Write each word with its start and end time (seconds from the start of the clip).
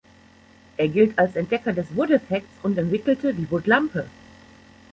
Er 0.77 0.87
gilt 0.87 1.19
als 1.19 1.35
Entdecker 1.35 1.73
des 1.73 1.95
"Wood-Effektes" 1.95 2.49
und 2.63 2.75
entwickelte 2.75 3.35
die 3.35 3.51
"Wood-Lampe". 3.51 4.07